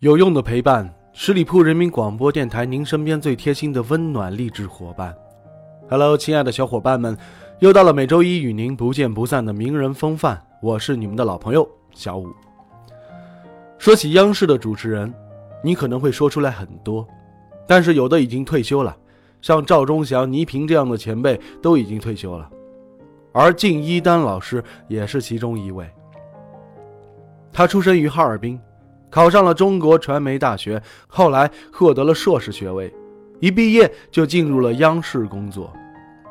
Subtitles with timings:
[0.00, 5.12] 有用的陪伴，十里铺人民广播电台，您身边最贴心的温暖励志伙伴。
[5.90, 7.18] Hello，亲爱的小伙伴们，
[7.58, 12.28] 又到了每周一与您不见不散的名人风范，我是你们的老朋友小五。
[13.76, 15.12] 说起央视的主持人，
[15.64, 17.04] 你可能会说出来很多，
[17.66, 18.96] 但是有的已经退休了，
[19.42, 22.48] 像赵忠祥、倪萍这样的前辈都已经退休了，
[23.32, 25.90] 而靳一丹老师也是其中一位。
[27.52, 28.60] 他出生于哈尔滨。
[29.10, 32.92] 考上了中国传媒大学，后来获得了硕士学位，
[33.40, 35.72] 一毕业就进入了央视工作。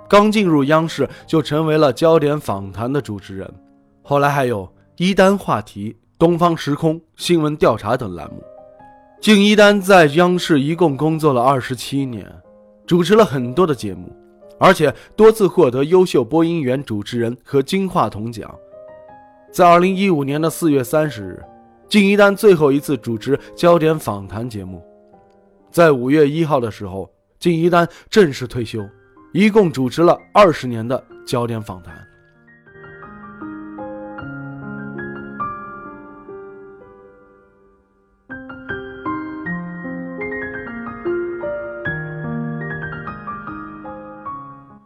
[0.08, 3.53] 刚进入央视就成为了焦点访谈的主持人，
[4.02, 8.42] 后来还有一丹话题、东方时空、新闻调查等栏目。
[9.20, 12.25] 敬一丹在央视一共工作了二十七年，
[12.86, 14.16] 主持了很多的节目，
[14.59, 18.50] 而且多次获得优秀播音员、主持人和金话筒奖。
[19.52, 21.44] 在二零一五年的四月三十日。
[21.89, 24.83] 敬一丹最后一次主持焦点访谈节目，
[25.71, 28.85] 在五月一号的时候，敬一丹正式退休，
[29.31, 31.95] 一共主持了二十年的焦点访谈。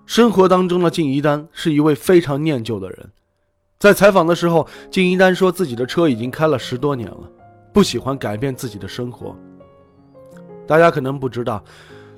[0.06, 3.10] 生活当中的敬一丹是一位非常念旧的人。
[3.82, 7.28] 在采访的时候，靳一丹说自己的车已经开了十多年了，
[7.74, 9.36] 不喜欢改变自己的生活。
[10.68, 11.64] 大家可能不知道，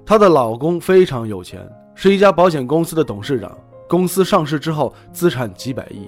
[0.05, 6.05] 她的老公非常有钱，是一家保险公司的董事长，公司上市之后资产几百亿。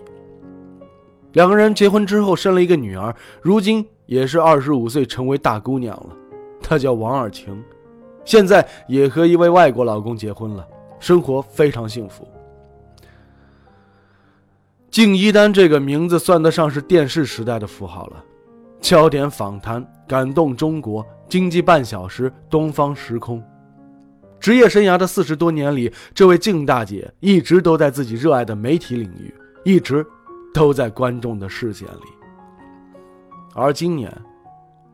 [1.32, 6.10] 两个人结婚之后生了一个女儿，如今也是二十五岁，成为大姑娘了。
[6.62, 7.64] 她叫王尔晴，
[8.26, 10.68] 现在也和一位外国老公结婚了，
[11.00, 12.28] 生活非常幸福。
[14.96, 18.24] 敬一丹这个名字算得上是电视时代的符号了，
[18.80, 23.44] 焦点访谈、感动中国、经济半小时、东方时空。
[24.40, 29.36] 职业生涯的四十多年里，这位敬大姐一直都在自己热爱的媒体领域，
[29.66, 30.08] 一直
[30.54, 32.08] 都在观众的视线里。
[33.54, 34.10] 而今年，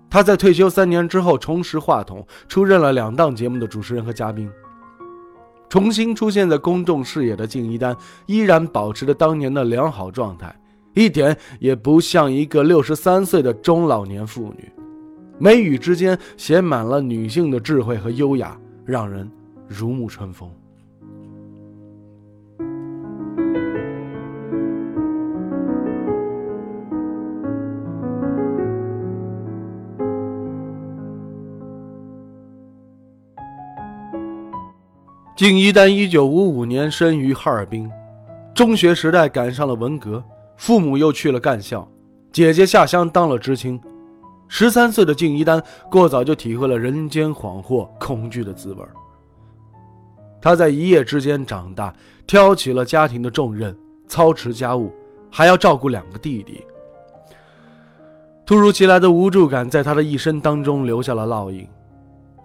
[0.10, 4.52] 她在退休三年之后重拾话筒，出任了两档节目的主持人和嘉宾。
[5.72, 7.96] 重新出现在公众视野的敬一丹，
[8.26, 10.54] 依然保持着当年的良好状态，
[10.94, 14.70] 一点也不像一个六十三岁的中老年妇女，
[15.40, 19.32] 眉宇之间写满了女性的智慧和优雅，让人
[19.66, 20.52] 如沐春风。
[35.42, 37.92] 敬一丹一九五五年生于哈尔滨，
[38.54, 40.24] 中学时代赶上了文革，
[40.56, 41.90] 父母又去了干校，
[42.32, 43.82] 姐姐下乡当了知青。
[44.48, 45.60] 十三岁的敬一丹
[45.90, 48.86] 过早就体会了人间恍惚、恐惧的滋味。
[50.40, 51.92] 他在一夜之间长大，
[52.28, 53.76] 挑起了家庭的重任，
[54.08, 54.94] 操持家务，
[55.32, 56.64] 还要照顾两个弟弟。
[58.46, 61.68] 突如其来的无助感在他的一生当中留下了烙印。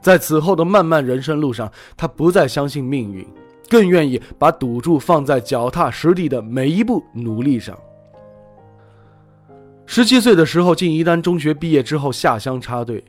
[0.01, 3.27] 在此后的漫漫人生路上，他不再相信命运，
[3.69, 7.77] 更愿意把赌注放在脚踏实地的每一步努力上。
[9.85, 13.03] 十七岁的时候，靳一丹中学毕业之后下乡插队，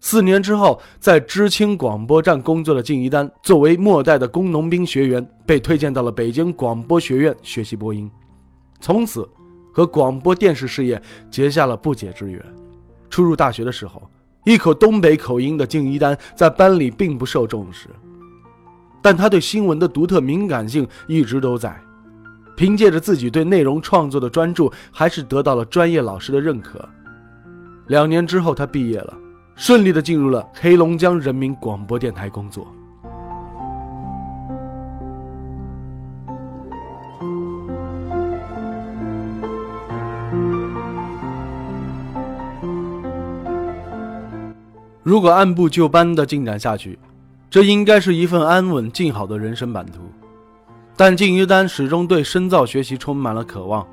[0.00, 8.10] 四年之后，在知青广播站工作的靳一丹，作为末代的工农兵学员，被推荐到了北京广播学院学习播音，
[8.80, 9.28] 从此
[9.72, 11.00] 和广播电视事业
[11.30, 12.40] 结下了不解之缘。
[13.10, 14.02] 初入大学的时候。
[14.46, 17.88] 一口东北口音的敬一丹在班里并不受重视，
[19.02, 21.76] 但他对新闻的独特敏感性一直都在。
[22.56, 26.88] 凭借着自己对内容创作的专注，还是得到了专业老师的认可。
[27.88, 29.18] 两年之后，他毕业了，
[29.56, 32.72] 顺利的进入了黑龙江人民广播电台工作。
[45.06, 46.98] 如果按部就班的进展下去，
[47.48, 50.00] 这应该是一份安稳静好的人生版图。
[50.96, 53.86] 但靳一丹始终对深造学习充满了渴望，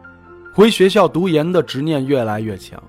[0.56, 2.82] 回学校读研的执念越来越强。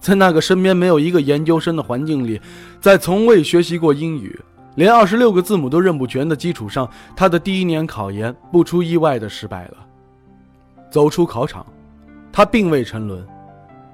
[0.00, 2.40] 在那个身边没有一个研究生的环境里，
[2.80, 4.40] 在从未学习过英语、
[4.76, 9.76] 连二十六个字母都认不全的基础上，他的第一年考研不出意外的失败了。
[10.90, 11.66] 走出考场，
[12.32, 13.22] 他并未沉沦，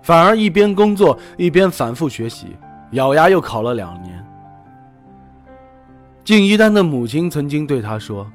[0.00, 2.54] 反而一边工作一边反复学习，
[2.96, 4.24] 咬牙又考了两年。
[6.24, 8.26] 敬一丹的母亲曾经对他说：“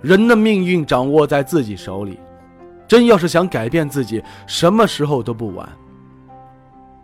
[0.00, 2.18] 人的命运掌握在自己手里，
[2.88, 5.68] 真要是想改变自己，什么时候都不晚。”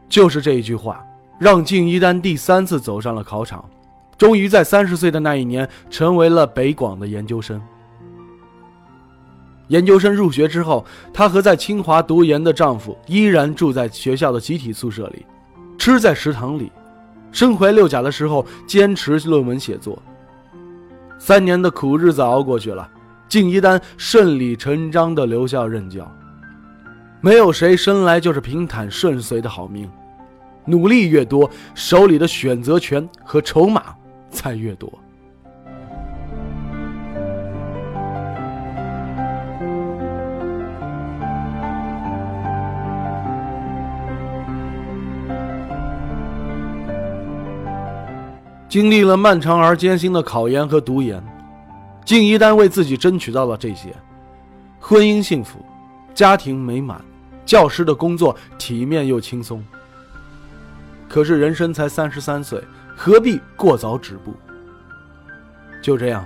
[0.08, 1.04] 就是这一句话，
[1.38, 3.62] 让敬一丹第三次走上了考场，
[4.16, 7.60] 终于在三十岁的那一年成为了北广的研究生。
[9.68, 10.82] 研究生入学之后，
[11.12, 15.26] 她和在清华读研的丈夫依然住在学校的集体宿舍里，
[15.76, 16.72] 吃在食堂里，
[17.30, 20.00] 身怀六甲的时候坚持论文写作。
[21.18, 22.88] 三年的苦日子熬过去了，
[23.28, 26.10] 敬一丹顺理成章的留校任教。
[27.20, 29.90] 没有谁生来就是平坦顺遂的好命，
[30.64, 33.94] 努力越多，手里的选择权和筹码
[34.30, 34.92] 才越多。
[48.68, 51.22] 经历了漫长而艰辛的考研和读研，
[52.04, 53.94] 敬一丹为自己争取到了这些：
[54.78, 55.64] 婚姻幸福，
[56.14, 57.00] 家庭美满。
[57.46, 59.64] 教师的工作体面又轻松，
[61.08, 62.62] 可是人生才三十三岁，
[62.94, 64.34] 何必过早止步？
[65.80, 66.22] 就这样，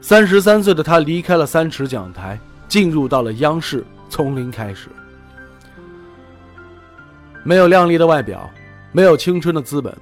[0.00, 4.88] 三十三岁的他离开了三尺讲台，进入到了央视，从零开始。
[7.44, 8.48] 没有靓丽的外表，
[8.92, 9.94] 没有青春的资本，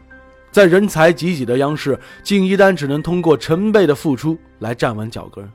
[0.56, 5.46] 在人才济济的央视，敬一丹只能通过成倍的付出来站稳脚跟。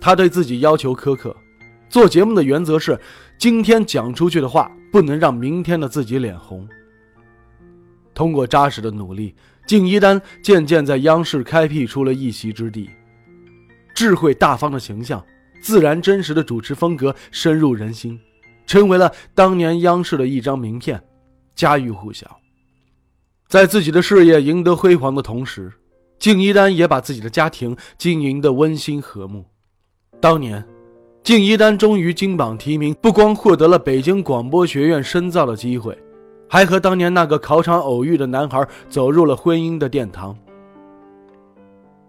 [0.00, 1.32] 他对自己要求苛刻。
[1.88, 2.98] 做节目的原则是，
[3.38, 6.68] 今天讲出去的话不能让明天的自己脸红。
[8.12, 9.32] 通过扎实的努力，
[9.64, 12.90] 敬一丹渐渐在央视开辟出了一席之地。
[13.94, 15.24] 智慧大方的形象，
[15.60, 18.18] 自然真实的主持风格深入人心，
[18.66, 21.00] 成为了当年央视的一张名片，
[21.54, 22.28] 家喻户晓。
[23.48, 25.72] 在自己的事业赢得辉煌的同时，
[26.18, 29.44] 敬一丹也把自己的家庭经营得温馨和睦。
[30.20, 30.64] 当年。
[31.22, 35.98] 敬一丹终于金榜题名，不光获得了北京广播学院深造的机会，
[36.48, 40.38] 还和当年那个考场偶遇的男孩走入了婚姻的殿堂。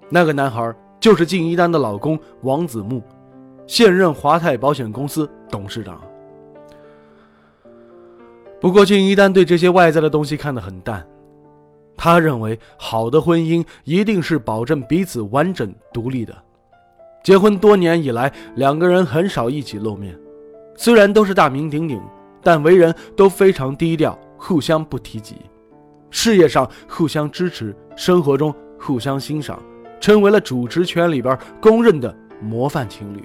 [0.07, 3.01] 那个男孩就是敬一丹的老公王子木，
[3.65, 5.99] 现任华泰保险公司董事长。
[8.61, 11.03] 不过，敬一丹对这些外在的东西看得很淡，
[11.97, 16.33] 他认为好的婚姻一定是保证彼此完整独立的。
[17.23, 20.17] 结婚多年以来，两个人很少一起露面。
[20.77, 21.99] 虽然都是大名鼎鼎，
[22.41, 25.35] 但为人都非常低调，互相不提及。
[26.11, 29.61] 事业上互相支持，生活中互相欣赏，
[29.99, 33.21] 成为了主持圈里边公认的模范情侣。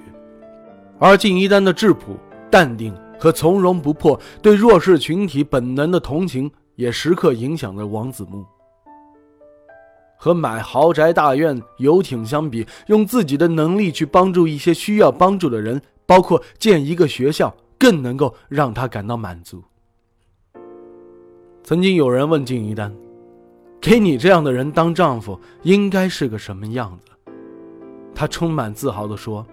[0.99, 2.17] 而敬一丹的质朴、
[2.49, 8.43] 淡定和从容不迫，对弱势群体本能的同情，也时刻影响着王子木。
[10.23, 19.61] 和买豪宅大院、游艇相比，用自己的能力去帮助一些需要帮助的人，包括建一个学校，更能够让他感到满足。
[21.61, 22.95] 曾经有人问敬一丹
[23.81, 27.11] ：“给你这样的人当丈夫，应该是个什么样子？”
[28.15, 29.45] 他充满自豪地说：“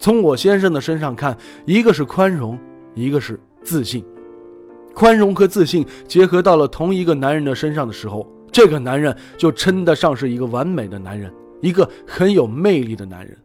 [0.00, 2.58] 从我先生的身上看，一个是宽容，
[2.94, 4.02] 一个是自信。
[4.94, 13.36] 宽容和自信结合到了同一个男人的身上的时候。”这个男人就称得上是一个完美的男人，一个很有魅力的男人。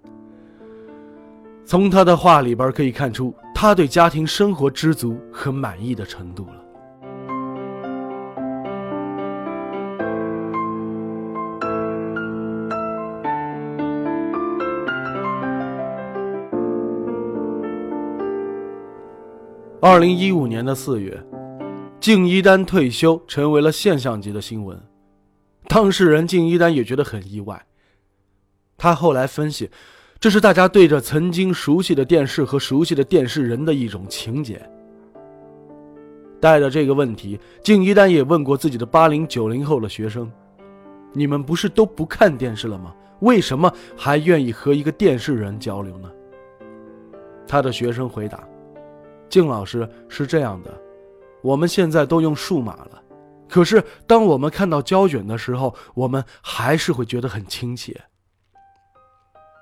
[1.64, 6.62] 从他的话里边可以看出，他对家庭生活知足和满意的程度了。
[19.82, 21.16] 二零一五年的四月，
[22.00, 24.76] 敬一丹退休成为了现象级的新闻。
[25.68, 27.66] 当事人敬一丹也觉得很意外。
[28.78, 29.70] 他后来分析，
[30.20, 34.62] 这是大家对着曾经熟悉的电视和熟悉的电视人的一种情结。
[36.40, 40.32] 带着这个问题，敬一丹也问过自己的八零九零后的学生
[41.14, 42.94] ：“你们不是都不看电视了吗？
[43.22, 46.12] 为什么还愿意和一个电视人交流呢？”
[47.48, 48.48] 他的学生回答
[49.30, 50.72] ：“敬老师是这样的，
[51.42, 53.02] 我们现在都用数码了。”
[53.48, 57.96] 可是，当我们看到胶卷的时候，我们还是会觉得很亲切。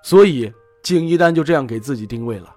[0.03, 2.55] 所以，敬一丹就这样给自己定位了：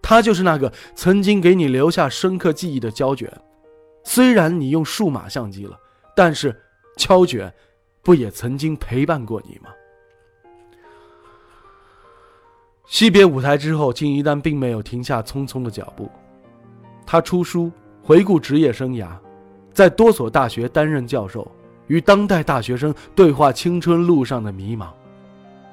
[0.00, 3.30] 它就是那个曾经给你留下深刻记忆的胶卷。
[4.04, 5.78] 虽然你用数码相机了，
[6.14, 6.54] 但是
[6.96, 7.52] 胶卷
[8.02, 9.70] 不也曾经陪伴过你吗？
[12.86, 16.10] 惜别舞台之后，敬一丹并没有停下匆匆的脚步。
[17.06, 19.18] 他出书，回顾职业生涯，
[19.74, 21.50] 在多所大学担任教授，
[21.88, 24.86] 与当代大学生对话青春路上的迷茫。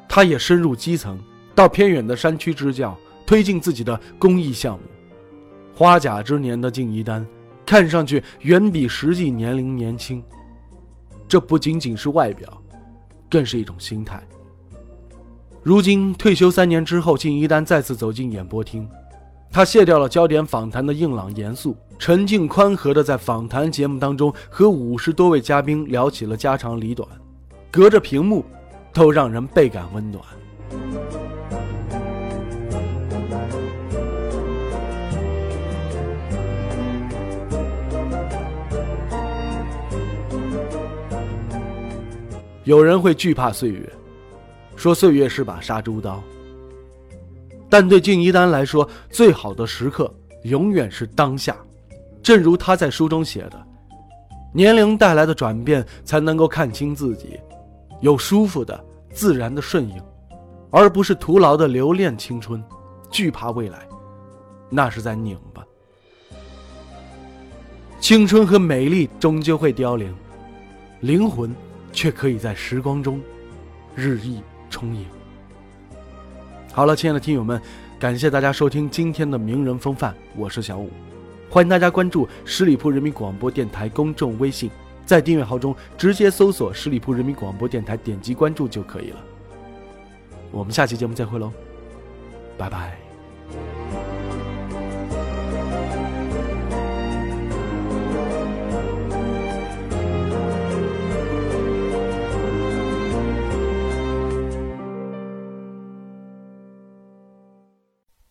[0.10, 1.18] 他也深入基层，
[1.56, 4.82] 到偏远的山区支教，推进自己的公益项目。
[5.74, 7.26] 花甲之年的敬一丹，
[7.66, 10.22] 看上去远比实际年龄年轻。
[11.28, 12.62] 这不仅仅是外表，
[13.30, 14.22] 更是一种心态。
[15.64, 18.86] 如今退休三年之后，敬一丹再次走进演播厅，
[19.54, 27.06] 他卸掉了焦点访谈的硬朗严肃，沉静宽和的在访谈节目当中和五十多位嘉宾聊起了家长里短，
[27.70, 28.46] 隔着屏幕，
[28.94, 30.24] 都让人倍感温暖。
[42.64, 43.92] 有人会惧怕岁月。
[44.78, 46.24] 说岁月是把杀猪刀，
[47.72, 50.14] 但对敬一丹来说，最好的时刻
[50.44, 51.56] 永远是当下。
[52.22, 53.66] 正如他在书中写的
[54.54, 57.40] ：“年龄带来的转变，才能够看清自己，
[58.02, 58.78] 有舒服的、
[59.14, 59.96] 自然的顺应，
[60.70, 62.62] 而不是徒劳的留恋青春，
[63.10, 63.88] 惧怕未来，
[64.70, 65.64] 那是在拧巴。
[68.02, 70.14] 青春和美丽终究会凋零，
[71.00, 71.56] 灵魂
[71.94, 73.22] 却可以在时光中
[73.96, 75.06] 日益。”充盈。
[76.74, 77.62] 好了，亲爱的听友们，
[78.00, 80.90] 感谢大家收听今天的名人风范，我是小五，
[81.50, 84.72] 欢迎大家关注十里铺人民广播电台公众微信，
[85.06, 89.18] 在订阅号中直接搜索十里铺人民广播电台，点击关注就可以了。
[90.50, 91.52] 我们下期节目再会喽，
[92.58, 93.11] 拜拜。